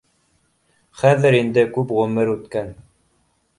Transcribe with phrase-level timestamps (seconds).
[1.01, 2.75] Хәҙер инде күп ғүмер үткән